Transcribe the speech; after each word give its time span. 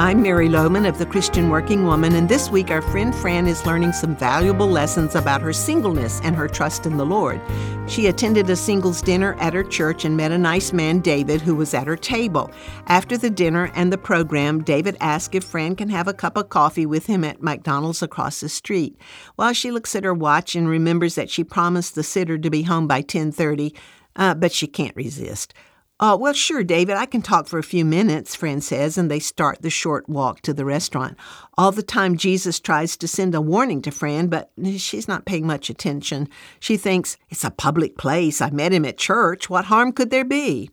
I'm 0.00 0.22
Mary 0.22 0.48
Lowman 0.48 0.86
of 0.86 0.96
the 0.96 1.04
Christian 1.04 1.50
Working 1.50 1.84
Woman, 1.84 2.14
and 2.14 2.26
this 2.26 2.48
week 2.48 2.70
our 2.70 2.80
friend 2.80 3.14
Fran 3.14 3.46
is 3.46 3.66
learning 3.66 3.92
some 3.92 4.16
valuable 4.16 4.66
lessons 4.66 5.14
about 5.14 5.42
her 5.42 5.52
singleness 5.52 6.22
and 6.24 6.34
her 6.34 6.48
trust 6.48 6.86
in 6.86 6.96
the 6.96 7.04
Lord. 7.04 7.38
She 7.86 8.06
attended 8.06 8.48
a 8.48 8.56
singles 8.56 9.02
dinner 9.02 9.36
at 9.40 9.52
her 9.52 9.62
church 9.62 10.06
and 10.06 10.16
met 10.16 10.32
a 10.32 10.38
nice 10.38 10.72
man, 10.72 11.00
David, 11.00 11.42
who 11.42 11.54
was 11.54 11.74
at 11.74 11.86
her 11.86 11.98
table. 11.98 12.50
After 12.86 13.18
the 13.18 13.28
dinner 13.28 13.70
and 13.74 13.92
the 13.92 13.98
program, 13.98 14.62
David 14.62 14.96
asked 15.02 15.34
if 15.34 15.44
Fran 15.44 15.76
can 15.76 15.90
have 15.90 16.08
a 16.08 16.14
cup 16.14 16.38
of 16.38 16.48
coffee 16.48 16.86
with 16.86 17.04
him 17.04 17.22
at 17.22 17.42
McDonald's 17.42 18.02
across 18.02 18.40
the 18.40 18.48
street. 18.48 18.96
While 19.36 19.52
she 19.52 19.70
looks 19.70 19.94
at 19.94 20.04
her 20.04 20.14
watch 20.14 20.56
and 20.56 20.66
remembers 20.66 21.14
that 21.16 21.28
she 21.28 21.44
promised 21.44 21.94
the 21.94 22.02
sitter 22.02 22.38
to 22.38 22.48
be 22.48 22.62
home 22.62 22.86
by 22.86 23.02
10:30, 23.02 23.74
uh, 24.16 24.34
but 24.34 24.50
she 24.50 24.66
can't 24.66 24.96
resist. 24.96 25.52
Uh, 26.00 26.16
well, 26.18 26.32
sure, 26.32 26.64
David, 26.64 26.96
I 26.96 27.04
can 27.04 27.20
talk 27.20 27.46
for 27.46 27.58
a 27.58 27.62
few 27.62 27.84
minutes, 27.84 28.34
Fran 28.34 28.62
says, 28.62 28.96
and 28.96 29.10
they 29.10 29.18
start 29.18 29.60
the 29.60 29.68
short 29.68 30.08
walk 30.08 30.40
to 30.40 30.54
the 30.54 30.64
restaurant. 30.64 31.14
All 31.58 31.72
the 31.72 31.82
time, 31.82 32.16
Jesus 32.16 32.58
tries 32.58 32.96
to 32.96 33.06
send 33.06 33.34
a 33.34 33.40
warning 33.42 33.82
to 33.82 33.90
Fran, 33.90 34.28
but 34.28 34.50
she's 34.78 35.06
not 35.06 35.26
paying 35.26 35.46
much 35.46 35.68
attention. 35.68 36.30
She 36.58 36.78
thinks, 36.78 37.18
it's 37.28 37.44
a 37.44 37.50
public 37.50 37.98
place. 37.98 38.40
I 38.40 38.48
met 38.48 38.72
him 38.72 38.86
at 38.86 38.96
church. 38.96 39.50
What 39.50 39.66
harm 39.66 39.92
could 39.92 40.08
there 40.08 40.24
be? 40.24 40.70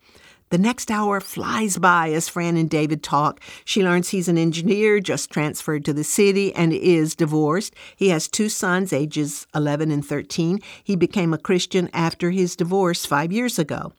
The 0.49 0.57
next 0.57 0.89
hour 0.89 1.19
flies 1.19 1.77
by 1.77 2.11
as 2.11 2.29
Fran 2.29 2.55
and 2.55 2.69
David 2.69 3.03
talk. 3.03 3.41
She 3.65 3.83
learns 3.83 4.07
he's 4.07 4.29
an 4.29 4.37
engineer, 4.37 5.01
just 5.01 5.29
transferred 5.29 5.83
to 5.83 5.93
the 5.93 6.05
city, 6.05 6.55
and 6.55 6.71
is 6.71 7.17
divorced. 7.17 7.75
He 7.97 8.09
has 8.09 8.29
two 8.29 8.47
sons, 8.47 8.93
ages 8.93 9.45
11 9.53 9.91
and 9.91 10.05
13. 10.05 10.61
He 10.81 10.95
became 10.95 11.33
a 11.33 11.37
Christian 11.37 11.89
after 11.91 12.31
his 12.31 12.55
divorce 12.55 13.05
five 13.05 13.33
years 13.33 13.59
ago. 13.59 13.91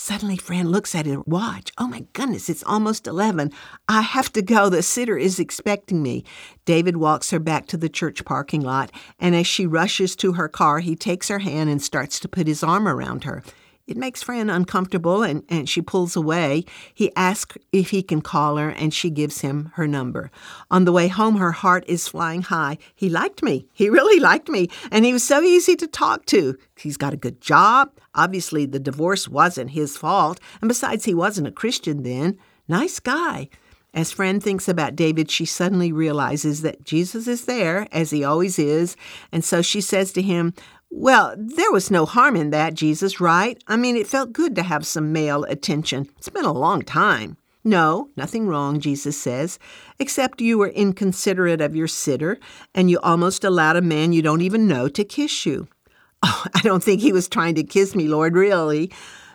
Suddenly, 0.00 0.36
Fran 0.36 0.68
looks 0.68 0.94
at 0.94 1.06
her 1.06 1.22
watch. 1.26 1.72
Oh 1.76 1.88
my 1.88 2.04
goodness, 2.12 2.48
it's 2.48 2.62
almost 2.62 3.08
11. 3.08 3.50
I 3.88 4.02
have 4.02 4.32
to 4.34 4.42
go. 4.42 4.68
The 4.68 4.80
sitter 4.80 5.18
is 5.18 5.40
expecting 5.40 6.04
me. 6.04 6.22
David 6.64 6.98
walks 6.98 7.30
her 7.30 7.40
back 7.40 7.66
to 7.66 7.76
the 7.76 7.88
church 7.88 8.24
parking 8.24 8.60
lot, 8.60 8.92
and 9.18 9.34
as 9.34 9.48
she 9.48 9.66
rushes 9.66 10.14
to 10.16 10.34
her 10.34 10.48
car, 10.48 10.78
he 10.78 10.94
takes 10.94 11.26
her 11.26 11.40
hand 11.40 11.68
and 11.68 11.82
starts 11.82 12.20
to 12.20 12.28
put 12.28 12.46
his 12.46 12.62
arm 12.62 12.86
around 12.86 13.24
her. 13.24 13.42
It 13.88 13.96
makes 13.96 14.22
Fran 14.22 14.50
uncomfortable 14.50 15.22
and, 15.22 15.42
and 15.48 15.66
she 15.66 15.80
pulls 15.80 16.14
away. 16.14 16.66
He 16.92 17.10
asks 17.16 17.56
if 17.72 17.88
he 17.88 18.02
can 18.02 18.20
call 18.20 18.58
her 18.58 18.68
and 18.68 18.92
she 18.92 19.08
gives 19.08 19.40
him 19.40 19.72
her 19.76 19.88
number. 19.88 20.30
On 20.70 20.84
the 20.84 20.92
way 20.92 21.08
home, 21.08 21.36
her 21.36 21.52
heart 21.52 21.84
is 21.88 22.06
flying 22.06 22.42
high. 22.42 22.76
He 22.94 23.08
liked 23.08 23.42
me. 23.42 23.66
He 23.72 23.88
really 23.88 24.20
liked 24.20 24.50
me. 24.50 24.68
And 24.92 25.06
he 25.06 25.14
was 25.14 25.24
so 25.24 25.40
easy 25.40 25.74
to 25.76 25.86
talk 25.86 26.26
to. 26.26 26.58
He's 26.76 26.98
got 26.98 27.14
a 27.14 27.16
good 27.16 27.40
job. 27.40 27.90
Obviously, 28.14 28.66
the 28.66 28.78
divorce 28.78 29.26
wasn't 29.26 29.70
his 29.70 29.96
fault. 29.96 30.38
And 30.60 30.68
besides, 30.68 31.06
he 31.06 31.14
wasn't 31.14 31.48
a 31.48 31.52
Christian 31.52 32.02
then. 32.02 32.38
Nice 32.68 33.00
guy. 33.00 33.48
As 33.94 34.12
Fran 34.12 34.38
thinks 34.38 34.68
about 34.68 34.96
David, 34.96 35.30
she 35.30 35.46
suddenly 35.46 35.92
realizes 35.92 36.60
that 36.60 36.84
Jesus 36.84 37.26
is 37.26 37.46
there, 37.46 37.88
as 37.90 38.10
he 38.10 38.22
always 38.22 38.58
is, 38.58 38.96
and 39.32 39.42
so 39.42 39.62
she 39.62 39.80
says 39.80 40.12
to 40.12 40.20
him, 40.20 40.52
well, 40.90 41.34
there 41.36 41.70
was 41.70 41.90
no 41.90 42.06
harm 42.06 42.34
in 42.34 42.50
that, 42.50 42.74
Jesus, 42.74 43.20
right? 43.20 43.62
I 43.66 43.76
mean, 43.76 43.96
it 43.96 44.06
felt 44.06 44.32
good 44.32 44.56
to 44.56 44.62
have 44.62 44.86
some 44.86 45.12
male 45.12 45.44
attention. 45.44 46.08
It's 46.16 46.28
been 46.28 46.44
a 46.44 46.52
long 46.52 46.82
time. 46.82 47.36
No, 47.64 48.08
nothing 48.16 48.46
wrong, 48.46 48.80
Jesus 48.80 49.20
says, 49.20 49.58
except 49.98 50.40
you 50.40 50.56
were 50.56 50.68
inconsiderate 50.68 51.60
of 51.60 51.76
your 51.76 51.88
sitter 51.88 52.38
and 52.74 52.90
you 52.90 52.98
almost 53.00 53.44
allowed 53.44 53.76
a 53.76 53.82
man 53.82 54.12
you 54.12 54.22
don't 54.22 54.40
even 54.40 54.66
know 54.66 54.88
to 54.88 55.04
kiss 55.04 55.44
you. 55.46 55.68
Oh, 56.20 56.44
I 56.52 56.62
don't 56.62 56.82
think 56.82 57.00
he 57.00 57.12
was 57.12 57.28
trying 57.28 57.54
to 57.54 57.62
kiss 57.62 57.94
me, 57.94 58.08
Lord, 58.08 58.34
really. 58.34 58.90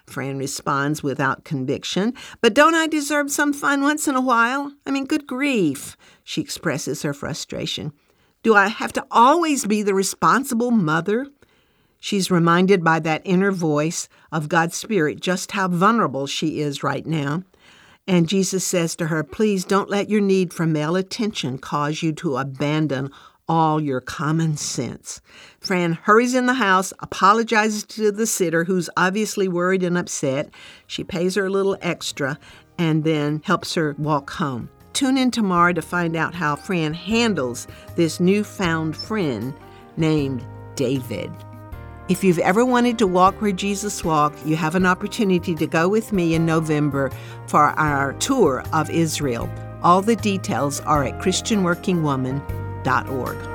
Fran 0.05 0.37
responds 0.37 1.01
without 1.01 1.45
conviction. 1.45 2.13
But 2.41 2.53
don't 2.53 2.75
I 2.75 2.87
deserve 2.87 3.31
some 3.31 3.53
fun 3.53 3.83
once 3.83 4.05
in 4.05 4.15
a 4.15 4.21
while? 4.21 4.73
I 4.85 4.91
mean, 4.91 5.05
good 5.05 5.25
grief. 5.25 5.95
She 6.25 6.41
expresses 6.41 7.03
her 7.03 7.13
frustration. 7.13 7.93
Do 8.41 8.53
I 8.53 8.67
have 8.67 8.91
to 8.93 9.05
always 9.11 9.65
be 9.65 9.81
the 9.81 9.93
responsible 9.93 10.71
mother? 10.71 11.27
She's 12.03 12.29
reminded 12.29 12.83
by 12.83 12.99
that 12.99 13.21
inner 13.23 13.53
voice 13.53 14.09
of 14.29 14.49
God's 14.49 14.75
Spirit 14.75 15.21
just 15.21 15.53
how 15.53 15.69
vulnerable 15.69 16.27
she 16.27 16.59
is 16.59 16.83
right 16.83 17.05
now. 17.05 17.43
And 18.05 18.27
Jesus 18.27 18.67
says 18.67 18.93
to 18.97 19.07
her, 19.07 19.23
Please 19.23 19.63
don't 19.63 19.89
let 19.89 20.09
your 20.09 20.19
need 20.19 20.51
for 20.51 20.65
male 20.65 20.97
attention 20.97 21.59
cause 21.59 22.03
you 22.03 22.11
to 22.11 22.35
abandon 22.35 23.09
all 23.47 23.79
your 23.79 24.01
common 24.01 24.57
sense. 24.57 25.21
Fran 25.61 25.93
hurries 25.93 26.35
in 26.35 26.45
the 26.45 26.55
house, 26.55 26.91
apologizes 26.99 27.85
to 27.85 28.11
the 28.11 28.27
sitter, 28.27 28.65
who's 28.65 28.89
obviously 28.97 29.47
worried 29.47 29.81
and 29.81 29.97
upset. 29.97 30.49
She 30.85 31.05
pays 31.05 31.35
her 31.35 31.45
a 31.45 31.49
little 31.49 31.77
extra 31.79 32.37
and 32.77 33.05
then 33.05 33.41
helps 33.45 33.75
her 33.75 33.95
walk 33.97 34.29
home. 34.31 34.69
Tune 34.91 35.17
in 35.17 35.31
tomorrow 35.31 35.71
to 35.71 35.81
find 35.81 36.17
out 36.17 36.35
how 36.35 36.57
Fran 36.57 36.95
handles 36.95 37.65
this 37.95 38.19
newfound 38.19 38.97
friend 38.97 39.53
named 39.95 40.45
David. 40.75 41.31
If 42.09 42.21
you've 42.21 42.39
ever 42.39 42.65
wanted 42.65 42.99
to 42.99 43.07
walk 43.07 43.41
where 43.41 43.53
Jesus 43.53 44.03
walked, 44.03 44.45
you 44.45 44.57
have 44.57 44.75
an 44.75 44.85
opportunity 44.85 45.55
to 45.55 45.65
go 45.65 45.87
with 45.87 46.11
me 46.11 46.35
in 46.35 46.45
November 46.45 47.11
for 47.47 47.67
our 47.79 48.11
tour 48.13 48.61
of 48.73 48.89
Israel. 48.89 49.49
All 49.83 50.01
the 50.01 50.17
details 50.17 50.81
are 50.81 51.05
at 51.05 51.21
ChristianWorkingWoman.org. 51.21 53.52